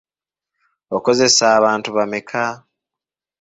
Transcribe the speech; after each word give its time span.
Okozesa 0.97 1.45
abantu 1.59 1.87
bameka? 1.97 2.41